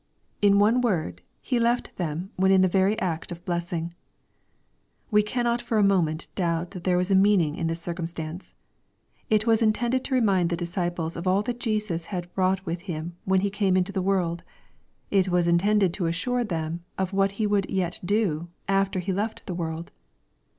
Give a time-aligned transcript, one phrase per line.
[0.41, 3.93] In one word, He left them when in the very act of blessing.
[5.11, 8.55] We cannot for a moment doubt that there was a meaning in this circumstance.
[9.29, 13.15] It was intended to remind the disciples of all that Jesus had brought with Him
[13.25, 14.41] when He came into the world.
[15.11, 19.45] It was intended to assure them of what He would vet do, after He left
[19.45, 19.91] the world.